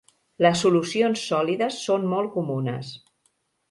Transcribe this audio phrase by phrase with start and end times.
[0.45, 2.95] Les solucions sòlides són molt comunes.